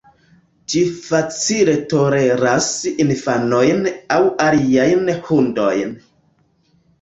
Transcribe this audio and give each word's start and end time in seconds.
Ĝi 0.73 0.79
facile 1.07 1.75
toleras 1.91 2.69
infanojn 3.05 3.85
aŭ 4.17 4.19
aliajn 4.47 5.13
hundojn. 5.29 5.95